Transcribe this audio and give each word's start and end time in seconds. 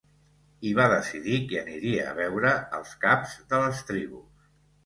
I 0.69 0.71
va 0.79 0.85
decidir 0.93 1.37
que 1.51 1.59
aniria 1.63 2.07
a 2.13 2.15
veure 2.21 2.57
els 2.79 2.97
caps 3.07 3.37
de 3.53 3.61
les 3.67 3.85
tribus. 3.93 4.53